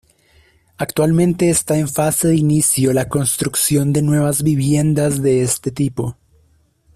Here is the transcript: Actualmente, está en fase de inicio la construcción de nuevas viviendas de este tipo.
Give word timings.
Actualmente, 0.77 1.51
está 1.51 1.77
en 1.77 1.87
fase 1.87 2.29
de 2.29 2.35
inicio 2.35 2.91
la 2.91 3.07
construcción 3.07 3.93
de 3.93 4.01
nuevas 4.01 4.41
viviendas 4.41 5.21
de 5.21 5.43
este 5.43 5.69
tipo. 5.69 6.17